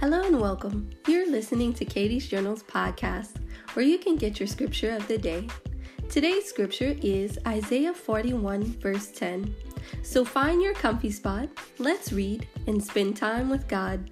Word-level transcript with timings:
Hello 0.00 0.22
and 0.22 0.40
welcome. 0.40 0.88
You're 1.08 1.28
listening 1.28 1.72
to 1.72 1.84
Katie's 1.84 2.28
Journals 2.28 2.62
podcast, 2.62 3.32
where 3.72 3.84
you 3.84 3.98
can 3.98 4.14
get 4.14 4.38
your 4.38 4.46
scripture 4.46 4.92
of 4.92 5.08
the 5.08 5.18
day. 5.18 5.48
Today's 6.08 6.44
scripture 6.44 6.94
is 7.02 7.36
Isaiah 7.44 7.92
41, 7.92 8.62
verse 8.78 9.08
10. 9.08 9.52
So 10.02 10.24
find 10.24 10.62
your 10.62 10.74
comfy 10.74 11.10
spot, 11.10 11.48
let's 11.78 12.12
read, 12.12 12.46
and 12.68 12.80
spend 12.80 13.16
time 13.16 13.50
with 13.50 13.66
God. 13.66 14.08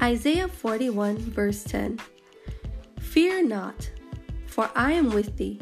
Isaiah 0.00 0.46
41, 0.46 1.18
verse 1.18 1.64
10. 1.64 1.98
Fear 3.00 3.44
not, 3.48 3.90
for 4.46 4.70
I 4.76 4.92
am 4.92 5.10
with 5.10 5.36
thee. 5.36 5.60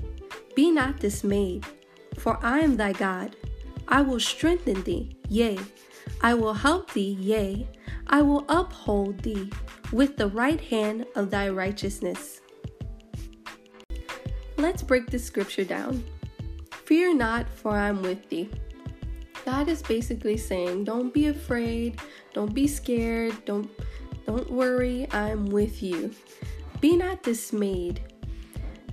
Be 0.54 0.71
not 0.71 1.00
dismayed, 1.00 1.64
for 2.18 2.39
I 2.43 2.58
am 2.58 2.76
thy 2.76 2.93
God. 2.93 3.36
I 3.89 4.03
will 4.03 4.21
strengthen 4.21 4.82
thee, 4.82 5.17
yea, 5.30 5.58
I 6.21 6.35
will 6.35 6.54
help 6.54 6.93
thee, 6.93 7.17
yea, 7.21 7.67
I 8.07 8.22
will 8.22 8.44
uphold 8.48 9.21
thee 9.21 9.50
with 9.93 10.17
the 10.17 10.29
right 10.29 10.61
hand 10.61 11.07
of 11.14 11.31
thy 11.31 11.48
righteousness. 11.48 12.40
Let's 14.57 14.82
break 14.82 15.11
the 15.11 15.18
scripture 15.18 15.64
down. 15.64 16.04
Fear 16.84 17.14
not, 17.14 17.48
for 17.48 17.72
I 17.72 17.89
am 17.89 18.03
with 18.03 18.29
thee. 18.29 18.50
God 19.44 19.68
is 19.68 19.82
basically 19.82 20.36
saying, 20.36 20.84
don't 20.84 21.14
be 21.14 21.29
afraid, 21.29 22.00
don't 22.34 22.53
be 22.53 22.67
scared, 22.67 23.34
don't 23.45 23.70
don't 24.26 24.50
worry, 24.50 25.09
I'm 25.11 25.46
with 25.46 25.82
you. 25.82 26.11
Be 26.82 26.96
not 26.96 27.22
dismayed. 27.22 28.03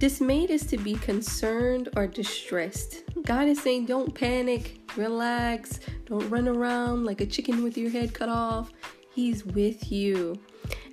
Dismayed 0.05 0.51
is 0.51 0.67
to 0.67 0.77
be 0.77 0.93
concerned 0.93 1.89
or 1.97 2.05
distressed. 2.05 3.05
God 3.23 3.47
is 3.47 3.59
saying, 3.59 3.87
don't 3.87 4.13
panic, 4.13 4.79
relax, 4.95 5.79
don't 6.05 6.29
run 6.29 6.47
around 6.47 7.05
like 7.05 7.21
a 7.21 7.25
chicken 7.25 7.63
with 7.63 7.75
your 7.75 7.89
head 7.89 8.13
cut 8.13 8.29
off. 8.29 8.71
He's 9.15 9.43
with 9.43 9.91
you. 9.91 10.39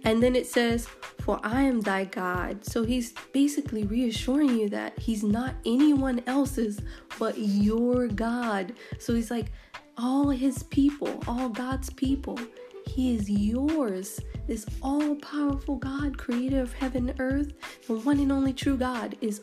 And 0.04 0.22
then 0.22 0.34
it 0.34 0.46
says, 0.46 0.86
For 1.20 1.38
I 1.42 1.60
am 1.60 1.82
thy 1.82 2.04
God. 2.04 2.64
So 2.64 2.84
he's 2.84 3.12
basically 3.34 3.84
reassuring 3.84 4.58
you 4.58 4.70
that 4.70 4.98
he's 4.98 5.22
not 5.22 5.56
anyone 5.66 6.22
else's 6.26 6.80
but 7.18 7.36
your 7.36 8.08
God. 8.08 8.72
So 8.98 9.14
he's 9.14 9.30
like, 9.30 9.52
all 9.98 10.30
his 10.30 10.62
people, 10.62 11.22
all 11.28 11.50
God's 11.50 11.90
people, 11.90 12.38
he 12.86 13.14
is 13.14 13.30
yours. 13.30 14.20
This 14.46 14.66
all 14.82 15.14
powerful 15.16 15.76
God, 15.76 16.18
creator 16.18 16.60
of 16.60 16.72
heaven 16.72 17.08
and 17.08 17.20
earth, 17.20 17.52
the 17.86 17.94
one 17.94 18.18
and 18.18 18.32
only 18.32 18.52
true 18.52 18.76
God, 18.76 19.16
is 19.20 19.40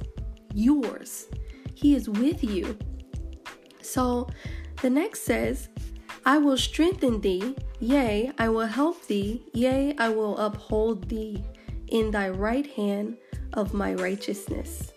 yours. 0.53 1.27
He 1.73 1.95
is 1.95 2.09
with 2.09 2.43
you. 2.43 2.77
So 3.81 4.27
the 4.81 4.89
next 4.89 5.21
says, 5.21 5.69
I 6.25 6.37
will 6.37 6.57
strengthen 6.57 7.21
thee, 7.21 7.55
yea, 7.79 8.31
I 8.37 8.49
will 8.49 8.67
help 8.67 9.07
thee, 9.07 9.43
yea, 9.53 9.95
I 9.97 10.09
will 10.09 10.37
uphold 10.37 11.09
thee 11.09 11.43
in 11.87 12.11
thy 12.11 12.29
right 12.29 12.67
hand 12.67 13.17
of 13.53 13.73
my 13.73 13.93
righteousness. 13.95 14.91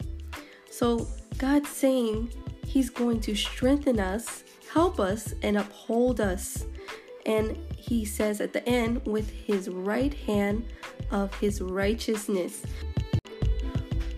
So 0.71 1.07
God's 1.39 1.69
saying 1.69 2.33
He's 2.67 2.91
going 2.91 3.21
to 3.21 3.35
strengthen 3.35 4.01
us, 4.01 4.45
help 4.73 4.99
us, 4.99 5.35
and 5.43 5.59
uphold 5.59 6.21
us. 6.21 6.65
And 7.27 7.57
He 7.77 8.05
says 8.05 8.41
at 8.41 8.53
the 8.53 8.67
end, 8.69 9.07
with 9.07 9.31
His 9.31 9.69
right 9.69 10.15
hand 10.15 10.65
of 11.11 11.35
His 11.39 11.61
righteousness. 11.61 12.63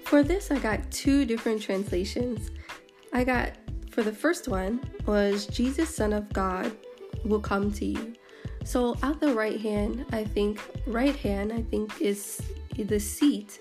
For 0.04 0.22
this, 0.22 0.50
I 0.50 0.58
got 0.58 0.90
two 0.90 1.24
different 1.24 1.60
translations. 1.60 2.50
I 3.12 3.24
got 3.24 3.52
for 3.94 4.02
the 4.02 4.12
first 4.12 4.48
one 4.48 4.80
was 5.06 5.46
Jesus, 5.46 5.94
Son 5.94 6.12
of 6.12 6.32
God, 6.32 6.72
will 7.24 7.40
come 7.40 7.70
to 7.72 7.84
you. 7.84 8.12
So 8.64 8.96
at 9.04 9.20
the 9.20 9.32
right 9.32 9.60
hand, 9.60 10.04
I 10.10 10.24
think 10.24 10.60
right 10.86 11.14
hand, 11.14 11.52
I 11.52 11.62
think 11.62 12.00
is 12.00 12.42
the 12.76 12.98
seat. 12.98 13.60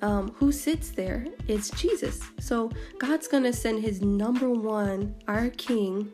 Um, 0.00 0.32
who 0.36 0.52
sits 0.52 0.90
there? 0.90 1.26
It's 1.48 1.70
Jesus. 1.70 2.20
So 2.38 2.70
God's 2.98 3.26
gonna 3.26 3.52
send 3.52 3.82
His 3.82 4.02
number 4.02 4.50
one, 4.50 5.16
our 5.26 5.50
King, 5.50 6.12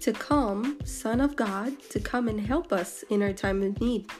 to 0.00 0.12
come, 0.12 0.78
Son 0.84 1.20
of 1.20 1.36
God, 1.36 1.80
to 1.90 2.00
come 2.00 2.28
and 2.28 2.40
help 2.40 2.72
us 2.72 3.02
in 3.10 3.22
our 3.22 3.32
time 3.32 3.62
of 3.62 3.80
need. 3.80 4.10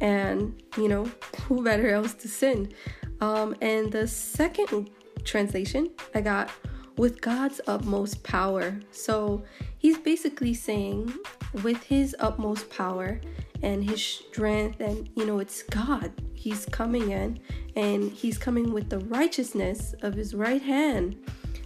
And 0.00 0.62
you 0.76 0.88
know, 0.88 1.10
who 1.42 1.62
better 1.62 1.88
else 1.90 2.14
to 2.14 2.28
send? 2.28 2.74
Um, 3.20 3.54
and 3.60 3.92
the 3.92 4.08
second 4.08 4.90
translation 5.24 5.90
I 6.14 6.20
got 6.22 6.50
with 6.96 7.20
God's 7.20 7.60
utmost 7.66 8.22
power. 8.22 8.78
So 8.90 9.42
he's 9.78 9.98
basically 9.98 10.54
saying, 10.54 11.14
with 11.62 11.82
his 11.82 12.14
utmost 12.18 12.68
power 12.70 13.20
and 13.62 13.82
his 13.82 14.04
strength, 14.04 14.80
and 14.80 15.08
you 15.16 15.26
know, 15.26 15.38
it's 15.38 15.62
God. 15.62 16.12
He's 16.34 16.64
coming 16.66 17.10
in 17.10 17.38
and 17.76 18.10
he's 18.10 18.38
coming 18.38 18.72
with 18.72 18.88
the 18.88 18.98
righteousness 19.00 19.94
of 20.02 20.14
his 20.14 20.34
right 20.34 20.62
hand. 20.62 21.16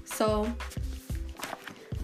So 0.05 0.53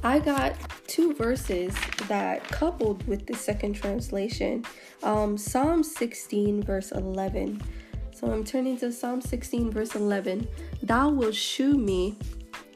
I 0.03 0.19
got 0.19 0.57
two 0.91 1.15
verses 1.15 1.73
that 2.09 2.43
coupled 2.49 3.07
with 3.07 3.25
the 3.25 3.35
second 3.35 3.75
translation. 3.75 4.65
Um, 5.05 5.39
Psalm 5.39 5.85
16, 5.85 6.65
verse 6.65 6.91
11. 6.91 7.63
So 8.13 8.31
I'm 8.31 8.43
turning 8.43 8.77
to 8.79 8.91
Psalm 8.91 9.21
16, 9.21 9.71
verse 9.71 9.95
11. 9.95 10.49
Thou 10.83 11.11
wilt 11.11 11.37
shew 11.37 11.75
me 11.75 12.19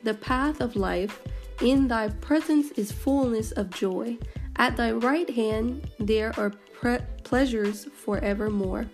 the 0.04 0.14
path 0.14 0.60
of 0.60 0.76
life. 0.76 1.20
In 1.60 1.88
thy 1.88 2.08
presence 2.08 2.70
is 2.72 2.92
fullness 2.92 3.50
of 3.52 3.70
joy. 3.70 4.16
At 4.56 4.76
thy 4.76 4.92
right 4.92 5.28
hand 5.28 5.90
there 5.98 6.32
are 6.38 6.50
pre- 6.72 7.04
pleasures 7.24 7.88
forevermore. 7.96 8.86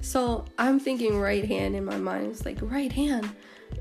So 0.00 0.44
I'm 0.56 0.78
thinking 0.78 1.18
right 1.18 1.44
hand 1.44 1.74
in 1.74 1.84
my 1.84 1.96
mind. 1.98 2.30
It's 2.30 2.44
like 2.44 2.58
right 2.62 2.92
hand. 2.92 3.28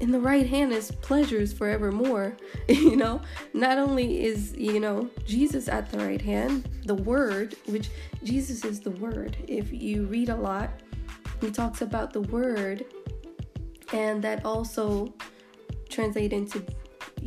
In 0.02 0.12
the 0.12 0.20
right 0.20 0.46
hand 0.46 0.74
is 0.74 0.92
pleasures 0.92 1.54
forevermore. 1.54 2.36
you 2.68 2.96
know, 2.96 3.22
not 3.54 3.78
only 3.78 4.26
is, 4.26 4.54
you 4.58 4.80
know, 4.80 5.10
Jesus 5.26 5.68
at 5.68 5.90
the 5.90 6.00
right 6.00 6.22
hand, 6.22 6.70
the 6.86 6.96
word, 6.96 7.56
which 7.68 7.90
Jesus 8.24 8.66
is 8.66 8.82
the 8.82 8.92
word. 8.92 9.38
If 9.48 9.72
you 9.72 10.06
read 10.06 10.30
a 10.30 10.36
lot, 10.36 10.70
he 11.42 11.52
talks 11.52 11.82
about 11.82 12.14
the 12.14 12.22
word, 12.22 12.86
and 13.94 14.22
that 14.24 14.46
also 14.46 15.14
translate 15.90 16.34
into 16.34 16.64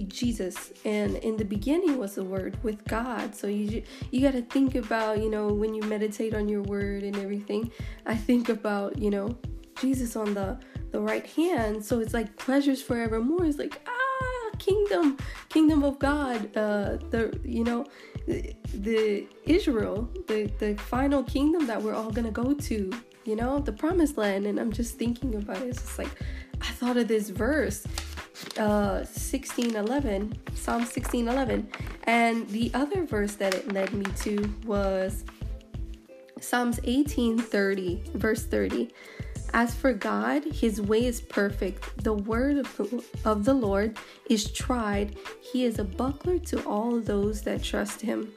Jesus 0.07 0.73
and 0.85 1.17
in 1.17 1.37
the 1.37 1.45
beginning 1.45 1.99
was 1.99 2.15
the 2.15 2.23
word 2.23 2.57
with 2.63 2.85
God 2.85 3.35
so 3.35 3.49
you 3.49 3.83
you 4.13 4.21
got 4.21 4.33
to 4.33 4.43
think 4.43 4.77
about 4.77 5.21
you 5.21 5.29
know 5.29 5.49
when 5.49 5.75
you 5.75 5.83
meditate 5.83 6.35
on 6.35 6.49
your 6.49 6.63
word 6.63 7.03
and 7.03 7.17
everything 7.17 7.73
I 8.07 8.15
think 8.15 8.49
about 8.49 8.97
you 8.99 9.11
know 9.11 9.37
Jesus 9.81 10.17
on 10.17 10.35
the 10.35 10.59
the 10.91 11.01
right 11.01 11.27
hand. 11.27 11.85
So 11.85 12.01
it's 12.01 12.15
like 12.15 12.37
pleasures 12.37 12.83
forevermore. 12.83 13.45
It's 13.45 13.59
like 13.59 13.81
ah 13.87 14.57
kingdom 14.59 15.17
kingdom 15.49 15.85
of 15.85 15.99
God 15.99 16.57
uh 16.57 16.97
the 17.11 17.39
you 17.45 17.63
know 17.63 17.87
the, 18.27 18.55
the 18.75 19.27
Israel 19.45 20.09
the 20.27 20.51
the 20.59 20.75
final 20.77 21.23
kingdom 21.23 21.67
that 21.67 21.81
we're 21.81 21.95
all 21.95 22.11
to 22.11 22.31
go 22.31 22.55
to 22.55 22.93
you 23.25 23.37
know 23.37 23.59
the 23.59 23.73
promised 23.73 24.17
land. 24.17 24.47
And 24.47 24.59
I'm 24.59 24.73
just 24.73 24.99
thinking 24.99 25.35
about 25.35 25.59
it. 25.59 25.69
It's 25.69 25.83
just 25.83 25.99
like 25.99 26.11
I 26.61 26.71
thought 26.73 26.97
of 26.97 27.09
this 27.09 27.29
verse 27.31 27.87
uh 28.57 29.03
1611 29.05 30.33
psalm 30.55 30.83
1611 30.83 31.69
and 32.05 32.49
the 32.51 32.71
other 32.73 33.05
verse 33.05 33.35
that 33.35 33.53
it 33.53 33.73
led 33.73 33.93
me 33.93 34.05
to 34.17 34.49
was 34.65 35.25
psalms 36.41 36.77
1830 36.83 38.03
verse 38.15 38.45
30 38.47 38.91
as 39.53 39.75
for 39.75 39.93
god 39.93 40.45
his 40.45 40.81
way 40.81 41.05
is 41.05 41.21
perfect 41.21 42.05
the 42.05 42.13
word 42.13 42.59
of 43.25 43.45
the, 43.45 43.55
lord 43.55 43.97
is 44.29 44.51
tried 44.53 45.17
he 45.41 45.65
is 45.65 45.79
a 45.79 45.85
buckler 45.85 46.39
to 46.39 46.63
all 46.67 47.01
those 47.01 47.43
that 47.43 47.63
trust 47.63 48.01
him 48.01 48.33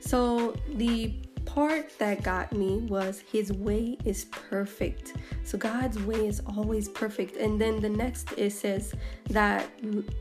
so 0.00 0.54
the 0.74 1.14
part 1.46 1.98
that 1.98 2.22
got 2.22 2.52
me 2.52 2.78
was 2.78 3.20
his 3.20 3.50
way 3.52 3.96
is 4.04 4.26
perfect. 4.26 5.14
So 5.44 5.56
God's 5.56 5.98
way 6.02 6.26
is 6.26 6.42
always 6.46 6.88
perfect. 6.88 7.36
And 7.36 7.58
then 7.58 7.80
the 7.80 7.88
next 7.88 8.32
it 8.36 8.50
says 8.50 8.92
that 9.30 9.70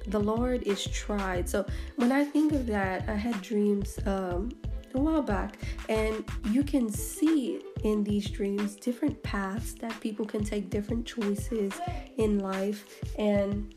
the 0.08 0.20
Lord 0.20 0.64
is 0.64 0.86
tried. 0.86 1.50
So 1.50 1.66
when 1.98 2.12
I 2.12 2.24
think 2.24 2.54
of 2.54 2.68
that, 2.68 3.10
I 3.10 3.16
had 3.16 3.42
dreams 3.42 4.00
um, 4.06 4.52
a 4.96 5.00
while 5.00 5.22
back, 5.22 5.58
and 5.90 6.24
you 6.52 6.64
can 6.64 6.90
see 6.90 7.62
in 7.84 8.04
these 8.04 8.30
dreams 8.30 8.76
different 8.76 9.22
paths 9.24 9.74
that 9.76 10.00
people 10.00 10.26
can 10.26 10.44
take 10.44 10.70
different 10.70 11.06
choices 11.06 11.74
in 12.18 12.40
life 12.40 12.86
and 13.18 13.76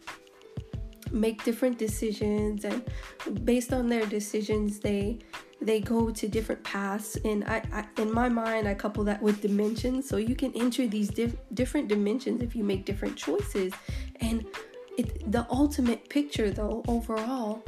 make 1.11 1.43
different 1.45 1.79
decisions 1.79 2.65
and 2.65 2.83
based 3.45 3.73
on 3.73 3.89
their 3.89 4.05
decisions 4.07 4.79
they 4.79 5.19
they 5.61 5.81
go 5.81 6.11
to 6.11 6.29
different 6.29 6.63
paths. 6.63 7.17
And 7.25 7.45
I, 7.45 7.63
I, 7.73 8.01
in 8.01 8.13
my 8.13 8.29
mind 8.29 8.69
i 8.69 8.75
couple 8.75 9.03
that 9.05 9.21
with 9.21 9.41
dimensions. 9.41 10.09
So 10.09 10.17
you 10.17 10.37
can 10.37 10.53
enter 10.55 10.87
these 10.87 11.09
diff- 11.09 11.37
different 11.55 11.89
dimensions 11.89 12.43
if 12.43 12.55
you 12.55 12.63
make 12.63 12.85
different 12.85 13.17
choices. 13.17 13.73
And 14.21 14.47
it, 14.97 15.31
the 15.31 15.47
ultimate 15.51 16.09
picture 16.09 16.51
though 16.51 16.83
overall 16.89 17.63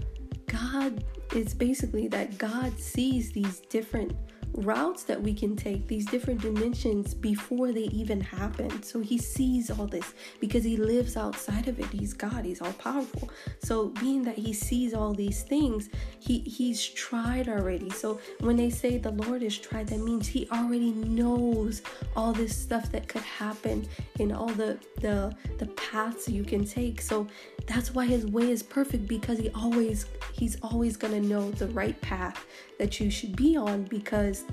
god 0.50 1.04
is 1.34 1.54
basically 1.54 2.08
that 2.08 2.36
god 2.38 2.76
sees 2.78 3.30
these 3.32 3.60
different 3.68 4.12
routes 4.52 5.04
that 5.04 5.20
we 5.20 5.34
can 5.34 5.56
take, 5.56 5.86
these 5.86 6.06
different 6.06 6.40
dimensions 6.40 7.14
before 7.14 7.72
they 7.72 7.84
even 7.84 8.20
happen. 8.20 8.82
So 8.82 9.00
he 9.00 9.18
sees 9.18 9.70
all 9.70 9.86
this 9.86 10.14
because 10.40 10.64
he 10.64 10.76
lives 10.76 11.16
outside 11.16 11.68
of 11.68 11.78
it. 11.78 11.86
He's 11.86 12.12
God, 12.12 12.44
he's 12.44 12.60
all 12.60 12.72
powerful. 12.74 13.30
So 13.62 13.88
being 14.00 14.22
that 14.24 14.36
he 14.36 14.52
sees 14.52 14.94
all 14.94 15.14
these 15.14 15.42
things, 15.42 15.88
he 16.18 16.40
he's 16.40 16.84
tried 16.86 17.48
already. 17.48 17.90
So 17.90 18.20
when 18.40 18.56
they 18.56 18.70
say 18.70 18.98
the 18.98 19.12
Lord 19.12 19.42
is 19.42 19.58
tried, 19.58 19.88
that 19.88 20.00
means 20.00 20.26
he 20.26 20.48
already 20.50 20.92
knows 20.92 21.82
all 22.16 22.32
this 22.32 22.56
stuff 22.56 22.90
that 22.92 23.08
could 23.08 23.22
happen 23.22 23.86
in 24.18 24.32
all 24.32 24.48
the 24.48 24.78
the 25.00 25.34
the 25.58 25.66
paths 25.66 26.28
you 26.28 26.44
can 26.44 26.64
take. 26.64 27.00
So 27.00 27.26
that's 27.66 27.94
why 27.94 28.06
his 28.06 28.26
way 28.26 28.50
is 28.50 28.62
perfect 28.62 29.06
because 29.06 29.38
he 29.38 29.50
always 29.50 30.06
he's 30.32 30.56
always 30.62 30.96
going 30.96 31.14
to 31.14 31.26
know 31.26 31.50
the 31.52 31.68
right 31.68 32.00
path 32.00 32.46
that 32.78 32.98
you 32.98 33.10
should 33.10 33.36
be 33.36 33.56
on 33.56 33.84
because 33.84 34.44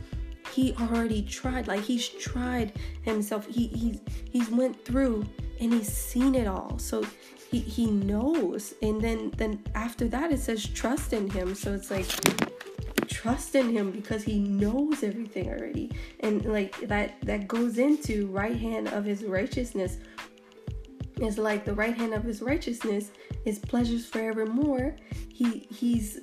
he 0.53 0.73
already 0.75 1.21
tried 1.21 1.67
like 1.67 1.81
he's 1.81 2.07
tried 2.07 2.73
himself. 3.01 3.47
He 3.47 3.67
he's 3.67 3.99
he's 4.29 4.49
went 4.49 4.83
through 4.83 5.25
and 5.59 5.73
he's 5.73 5.91
seen 5.91 6.35
it 6.35 6.47
all. 6.47 6.77
So 6.79 7.05
he 7.49 7.59
he 7.59 7.87
knows. 7.87 8.73
And 8.81 9.01
then 9.01 9.31
then 9.37 9.63
after 9.75 10.07
that 10.09 10.31
it 10.31 10.39
says 10.39 10.65
trust 10.65 11.13
in 11.13 11.29
him. 11.29 11.55
So 11.55 11.73
it's 11.73 11.91
like 11.91 12.07
trust 13.07 13.55
in 13.55 13.71
him 13.71 13.91
because 13.91 14.23
he 14.23 14.39
knows 14.39 15.03
everything 15.03 15.49
already. 15.49 15.91
And 16.19 16.45
like 16.45 16.75
that 16.87 17.15
that 17.21 17.47
goes 17.47 17.77
into 17.77 18.27
right 18.27 18.57
hand 18.57 18.89
of 18.89 19.05
his 19.05 19.23
righteousness. 19.23 19.97
Is 21.19 21.39
like 21.39 21.65
the 21.65 21.73
right 21.73 21.97
hand 21.97 22.13
of 22.13 22.23
his 22.23 22.43
righteousness 22.43 23.09
is 23.43 23.57
pleasures 23.57 24.05
forevermore. 24.05 24.95
He 25.33 25.67
he's 25.71 26.19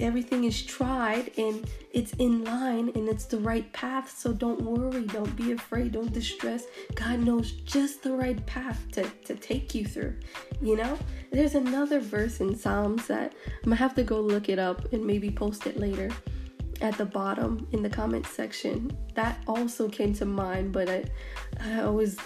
everything 0.00 0.44
is 0.44 0.62
tried 0.62 1.30
and 1.38 1.68
it's 1.92 2.12
in 2.14 2.44
line 2.44 2.90
and 2.94 3.08
it's 3.08 3.24
the 3.24 3.38
right 3.38 3.70
path. 3.72 4.16
So 4.18 4.32
don't 4.32 4.60
worry, 4.62 5.06
don't 5.06 5.34
be 5.36 5.52
afraid, 5.52 5.92
don't 5.92 6.12
distress. 6.12 6.64
God 6.94 7.20
knows 7.20 7.52
just 7.52 8.02
the 8.02 8.12
right 8.12 8.44
path 8.46 8.80
to, 8.92 9.02
to 9.24 9.34
take 9.34 9.74
you 9.74 9.84
through. 9.84 10.14
You 10.60 10.76
know, 10.76 10.98
there's 11.30 11.54
another 11.54 12.00
verse 12.00 12.40
in 12.40 12.56
Psalms 12.56 13.06
that 13.08 13.32
I'm 13.62 13.64
gonna 13.64 13.76
have 13.76 13.94
to 13.96 14.02
go 14.02 14.20
look 14.20 14.48
it 14.48 14.58
up 14.58 14.92
and 14.92 15.04
maybe 15.04 15.30
post 15.30 15.66
it 15.66 15.78
later 15.78 16.10
at 16.80 16.98
the 16.98 17.04
bottom 17.04 17.66
in 17.72 17.82
the 17.82 17.90
comment 17.90 18.26
section. 18.26 18.90
That 19.14 19.42
also 19.46 19.88
came 19.88 20.12
to 20.14 20.24
mind, 20.24 20.72
but 20.72 20.88
I, 20.88 21.04
I 21.62 21.88
was 21.88 22.16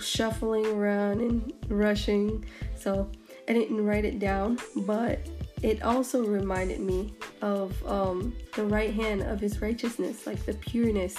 shuffling 0.00 0.66
around 0.66 1.20
and 1.20 1.52
rushing, 1.68 2.44
so 2.76 3.10
I 3.48 3.52
didn't 3.52 3.84
write 3.84 4.04
it 4.04 4.18
down, 4.18 4.58
but 4.76 5.20
it 5.62 5.82
also 5.82 6.24
reminded 6.24 6.80
me 6.80 7.14
of 7.42 7.84
um, 7.86 8.34
the 8.54 8.64
right 8.64 8.92
hand 8.92 9.22
of 9.22 9.40
his 9.40 9.60
righteousness, 9.60 10.26
like 10.26 10.44
the 10.44 10.54
pureness 10.54 11.16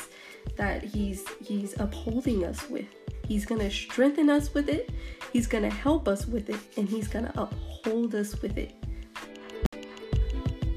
that 0.56 0.84
he's 0.84 1.28
he's 1.40 1.78
upholding 1.80 2.46
us 2.46 2.70
with. 2.70 2.88
He's 3.28 3.46
gonna 3.46 3.70
strengthen 3.70 4.30
us 4.30 4.54
with 4.54 4.70
it, 4.70 4.90
he's 5.32 5.48
gonna 5.48 5.70
help 5.70 6.08
us 6.08 6.26
with 6.26 6.50
it, 6.50 6.60
and 6.78 6.88
he's 6.88 7.08
gonna 7.08 7.34
uphold 7.36 8.16
us 8.16 8.42
with 8.42 8.58
it. 8.58 8.74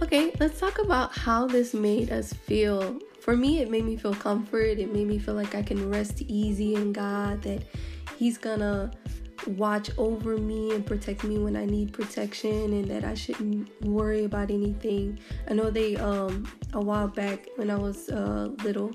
Okay, 0.03 0.33
let's 0.41 0.59
talk 0.59 0.79
about 0.79 1.17
how 1.17 1.47
this 1.47 1.73
made 1.73 2.11
us 2.11 2.33
feel. 2.33 2.99
For 3.21 3.37
me, 3.37 3.61
it 3.61 3.71
made 3.71 3.85
me 3.85 3.97
feel 3.97 4.15
comfort. 4.15 4.79
It 4.79 4.93
made 4.93 5.07
me 5.07 5.19
feel 5.19 5.35
like 5.35 5.55
I 5.55 5.63
can 5.63 5.89
rest 5.89 6.23
easy 6.23 6.75
in 6.75 6.93
God, 6.93 7.41
that 7.43 7.63
He's 8.19 8.37
gonna 8.37 8.91
watch 9.47 9.91
over 9.99 10.37
me 10.37 10.75
and 10.75 10.85
protect 10.85 11.25
me 11.25 11.39
when 11.39 11.57
I 11.57 11.65
need 11.65 11.93
protection 11.93 12.73
and 12.73 12.85
that 12.91 13.05
I 13.05 13.15
shouldn't 13.15 13.69
worry 13.83 14.25
about 14.25 14.51
anything. 14.51 15.19
I 15.49 15.55
know 15.55 15.71
they 15.71 15.97
um 15.97 16.51
a 16.73 16.81
while 16.81 17.09
back 17.09 17.49
when 17.57 17.71
I 17.71 17.77
was 17.77 18.09
uh 18.09 18.51
little 18.65 18.93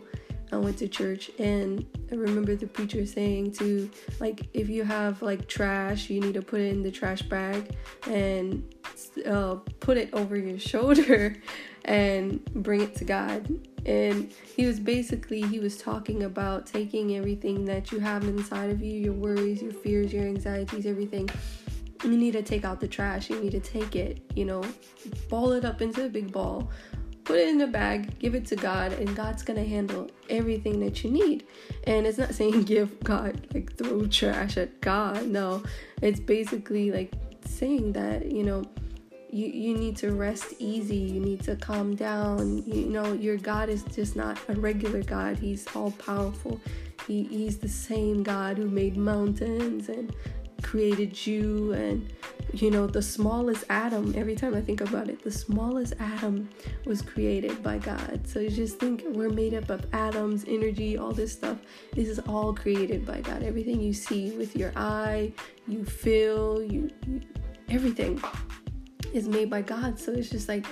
I 0.51 0.57
went 0.57 0.77
to 0.77 0.87
church 0.87 1.29
and 1.39 1.85
I 2.11 2.15
remember 2.15 2.55
the 2.55 2.67
preacher 2.67 3.05
saying 3.05 3.51
to 3.53 3.89
like 4.19 4.47
if 4.53 4.69
you 4.69 4.83
have 4.83 5.21
like 5.21 5.47
trash 5.47 6.09
you 6.09 6.21
need 6.21 6.35
to 6.35 6.41
put 6.41 6.61
it 6.61 6.71
in 6.73 6.83
the 6.83 6.91
trash 6.91 7.21
bag 7.21 7.75
and 8.09 8.63
uh, 9.25 9.55
put 9.79 9.97
it 9.97 10.09
over 10.13 10.37
your 10.37 10.59
shoulder 10.71 11.35
and 11.87 12.43
bring 12.53 12.81
it 12.81 12.95
to 12.95 13.05
God. 13.05 13.47
And 13.85 14.31
he 14.55 14.65
was 14.65 14.79
basically 14.79 15.41
he 15.41 15.59
was 15.59 15.77
talking 15.77 16.23
about 16.23 16.65
taking 16.65 17.15
everything 17.15 17.63
that 17.65 17.91
you 17.91 17.99
have 17.99 18.25
inside 18.25 18.69
of 18.69 18.81
you 18.81 18.99
your 18.99 19.13
worries 19.13 19.61
your 19.61 19.71
fears 19.71 20.11
your 20.11 20.25
anxieties 20.25 20.85
everything. 20.85 21.29
You 22.03 22.15
need 22.15 22.33
to 22.33 22.43
take 22.43 22.63
out 22.63 22.79
the 22.79 22.87
trash. 22.87 23.29
You 23.29 23.39
need 23.39 23.51
to 23.51 23.59
take 23.59 23.95
it 23.95 24.21
you 24.35 24.45
know. 24.45 24.63
Ball 25.29 25.53
it 25.53 25.63
up 25.63 25.81
into 25.81 26.05
a 26.05 26.09
big 26.09 26.31
ball. 26.31 26.69
Put 27.23 27.39
it 27.39 27.47
in 27.49 27.61
a 27.61 27.67
bag. 27.67 28.19
Give 28.19 28.35
it 28.35 28.45
to 28.47 28.57
god 28.57 28.91
and 28.93 29.15
god's 29.15 29.41
gonna 29.41 29.63
handle 29.63 30.09
everything 30.29 30.81
that 30.81 31.05
you 31.05 31.09
need. 31.09 31.47
And 31.85 32.05
it's 32.05 32.17
not 32.17 32.35
saying 32.39 32.63
give 32.63 32.99
god 33.05 33.47
like 33.53 33.77
throw 33.77 34.05
trash 34.07 34.57
at 34.57 34.81
god. 34.81 35.25
No. 35.27 35.63
It's 36.01 36.19
basically 36.19 36.91
like 36.91 37.13
saying 37.45 37.93
that 37.93 38.29
you 38.29 38.43
know 38.43 38.65
you, 39.29 39.47
you 39.47 39.77
need 39.77 39.97
to 39.97 40.13
rest 40.13 40.53
easy. 40.59 40.95
You 40.95 41.19
need 41.19 41.43
to 41.43 41.55
calm 41.55 41.95
down. 41.95 42.63
You 42.65 42.85
know 42.85 43.13
your 43.13 43.37
god 43.37 43.69
is 43.69 43.83
just 43.83 44.15
not 44.15 44.39
a 44.47 44.53
regular 44.53 45.03
god. 45.03 45.37
He's 45.37 45.65
all 45.75 45.91
powerful 45.91 46.59
he, 47.07 47.23
he's 47.23 47.57
the 47.57 47.69
same 47.69 48.23
god 48.23 48.57
who 48.57 48.69
made 48.69 48.97
mountains 48.97 49.89
and 49.89 50.13
created 50.61 51.25
you 51.25 51.71
and 51.73 52.11
you 52.53 52.71
know 52.71 52.87
the 52.87 53.01
smallest 53.01 53.63
atom 53.69 54.13
every 54.17 54.35
time 54.35 54.55
i 54.55 54.61
think 54.61 54.81
about 54.81 55.07
it 55.07 55.23
the 55.23 55.31
smallest 55.31 55.93
atom 55.99 56.49
was 56.85 57.01
created 57.01 57.61
by 57.61 57.77
god. 57.77 58.25
So 58.27 58.39
you 58.39 58.49
just 58.49 58.79
think 58.79 59.03
we're 59.05 59.29
made 59.29 59.53
up 59.53 59.69
of 59.69 59.85
atoms 59.93 60.45
energy 60.47 60.97
all 60.97 61.11
this 61.11 61.33
stuff. 61.33 61.57
This 61.93 62.07
is 62.07 62.19
all 62.19 62.53
created 62.53 63.05
by 63.05 63.21
god. 63.21 63.43
Everything 63.43 63.81
you 63.81 63.93
see 63.93 64.31
with 64.31 64.55
your 64.55 64.71
eye 64.75 65.31
you 65.67 65.85
feel 65.85 66.61
you, 66.61 66.89
you 67.05 67.21
everything 67.69 68.21
is 69.13 69.27
made 69.27 69.49
by 69.49 69.61
God. 69.61 69.99
So 69.99 70.11
it's 70.11 70.29
just 70.29 70.47
like, 70.47 70.65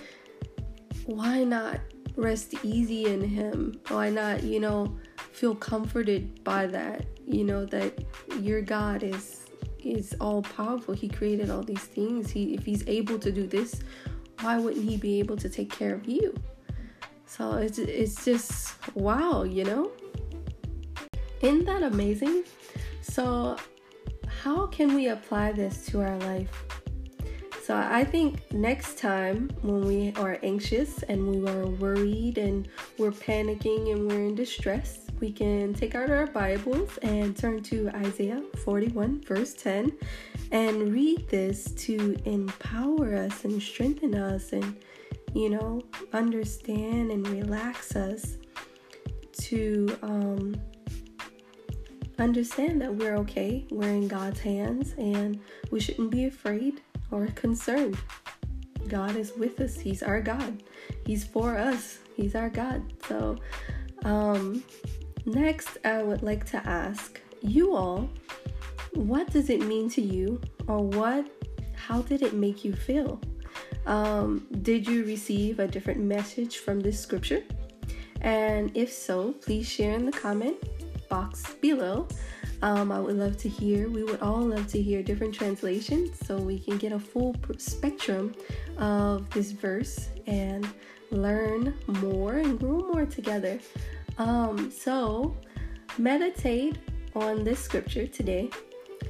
why 1.05 1.43
not 1.43 1.79
rest 2.15 2.53
easy 2.63 3.05
in 3.05 3.21
Him? 3.21 3.79
Why 3.87 4.09
not, 4.09 4.43
you 4.43 4.59
know, 4.59 4.97
feel 5.31 5.55
comforted 5.55 6.43
by 6.43 6.67
that? 6.67 7.05
You 7.25 7.43
know 7.43 7.65
that 7.65 8.03
your 8.39 8.61
God 8.61 9.03
is 9.03 9.41
is 9.83 10.15
all 10.19 10.41
powerful. 10.41 10.93
He 10.93 11.07
created 11.07 11.49
all 11.49 11.61
these 11.61 11.83
things. 11.83 12.31
He 12.31 12.53
if 12.55 12.65
He's 12.65 12.87
able 12.87 13.19
to 13.19 13.31
do 13.31 13.47
this, 13.47 13.81
why 14.41 14.57
wouldn't 14.57 14.87
He 14.87 14.97
be 14.97 15.19
able 15.19 15.37
to 15.37 15.49
take 15.49 15.71
care 15.71 15.93
of 15.93 16.07
you? 16.07 16.33
So 17.25 17.53
it's 17.53 17.77
it's 17.77 18.23
just 18.25 18.75
wow, 18.95 19.43
you 19.43 19.63
know. 19.63 19.91
Isn't 21.41 21.65
that 21.65 21.83
amazing? 21.83 22.43
So 23.01 23.57
how 24.27 24.67
can 24.67 24.93
we 24.95 25.07
apply 25.07 25.51
this 25.51 25.85
to 25.87 26.01
our 26.01 26.17
life? 26.19 26.74
So 27.65 27.75
I 27.75 28.03
think 28.03 28.53
next 28.53 28.99
time 28.99 29.49
when 29.63 29.81
we 29.87 30.13
are 30.17 30.37
anxious 30.43 31.01
and 31.01 31.27
we 31.27 31.49
are 31.49 31.65
worried 31.65 32.37
and 32.37 32.67
we're 32.99 33.09
panicking 33.09 33.91
and 33.91 34.07
we're 34.07 34.25
in 34.25 34.35
distress, 34.35 35.07
we 35.19 35.31
can 35.31 35.73
take 35.73 35.95
out 35.95 36.11
our 36.11 36.27
Bibles 36.27 36.99
and 37.01 37.35
turn 37.35 37.63
to 37.63 37.89
Isaiah 37.95 38.43
41, 38.63 39.23
verse 39.23 39.55
10, 39.55 39.91
and 40.51 40.93
read 40.93 41.27
this 41.27 41.71
to 41.71 42.15
empower 42.25 43.15
us 43.15 43.45
and 43.45 43.59
strengthen 43.59 44.13
us 44.13 44.53
and, 44.53 44.77
you 45.33 45.49
know, 45.49 45.81
understand 46.13 47.09
and 47.09 47.27
relax 47.29 47.95
us 47.95 48.37
to 49.39 49.97
um, 50.03 50.55
understand 52.19 52.79
that 52.83 52.93
we're 52.93 53.15
okay, 53.17 53.65
we're 53.71 53.89
in 53.89 54.07
God's 54.07 54.39
hands, 54.39 54.93
and 54.99 55.39
we 55.71 55.79
shouldn't 55.79 56.11
be 56.11 56.25
afraid 56.25 56.81
or 57.15 57.27
concerned. 57.27 57.97
God 58.87 59.15
is 59.15 59.33
with 59.37 59.59
us. 59.61 59.79
He's 59.79 60.03
our 60.03 60.21
God. 60.21 60.61
He's 61.05 61.23
for 61.23 61.57
us. 61.57 61.99
He's 62.15 62.35
our 62.35 62.49
God. 62.49 62.83
So, 63.07 63.37
um, 64.03 64.63
next, 65.25 65.77
I 65.85 66.03
would 66.03 66.21
like 66.21 66.45
to 66.51 66.57
ask 66.67 67.19
you 67.41 67.75
all 67.75 68.09
what 68.93 69.29
does 69.31 69.49
it 69.49 69.61
mean 69.61 69.89
to 69.89 70.01
you, 70.01 70.39
or 70.67 70.81
what, 70.81 71.25
how 71.75 72.01
did 72.01 72.21
it 72.21 72.33
make 72.33 72.63
you 72.63 72.73
feel? 72.73 73.19
Um, 73.85 74.47
did 74.61 74.87
you 74.87 75.03
receive 75.03 75.59
a 75.59 75.67
different 75.67 75.99
message 75.99 76.57
from 76.57 76.79
this 76.79 76.99
scripture? 76.99 77.43
And 78.21 78.71
if 78.75 78.91
so, 78.91 79.33
please 79.33 79.67
share 79.67 79.93
in 79.93 80.05
the 80.05 80.11
comment 80.11 80.55
box 81.09 81.55
below. 81.61 82.07
Um, 82.61 82.91
I 82.91 82.99
would 82.99 83.17
love 83.17 83.37
to 83.37 83.49
hear, 83.49 83.89
we 83.89 84.03
would 84.03 84.21
all 84.21 84.41
love 84.41 84.67
to 84.67 84.81
hear 84.81 85.03
different 85.03 85.33
translations 85.33 86.17
so 86.25 86.37
we 86.37 86.57
can 86.59 86.77
get 86.77 86.91
a 86.91 86.99
full 86.99 87.35
spectrum 87.57 88.33
of 88.77 89.29
this 89.31 89.51
verse 89.51 90.09
and 90.27 90.67
learn 91.11 91.73
more 91.87 92.37
and 92.37 92.59
grow 92.59 92.79
more 92.93 93.05
together. 93.05 93.59
Um, 94.17 94.71
so, 94.71 95.35
meditate 95.97 96.77
on 97.15 97.43
this 97.43 97.59
scripture 97.59 98.07
today. 98.07 98.49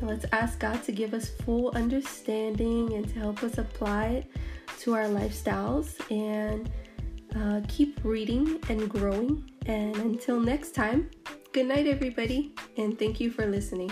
Let's 0.02 0.26
ask 0.32 0.60
God 0.60 0.84
to 0.84 0.92
give 0.92 1.14
us 1.14 1.30
full 1.30 1.72
understanding 1.76 2.94
and 2.94 3.08
to 3.10 3.20
help 3.20 3.44
us 3.44 3.58
apply 3.58 4.06
it 4.08 4.26
to 4.80 4.94
our 4.94 5.06
lifestyles 5.06 6.00
and 6.12 6.70
Uh, 7.36 7.60
keep 7.68 8.00
reading 8.06 8.64
and 8.70 8.88
growing. 8.90 9.44
And 9.66 9.94
until 9.98 10.40
next 10.40 10.72
time, 10.72 11.10
good 11.56 11.68
night, 11.68 11.88
everybody, 11.88 12.52
and 12.76 13.00
thank 13.00 13.22
you 13.22 13.32
for 13.32 13.46
listening. 13.46 13.90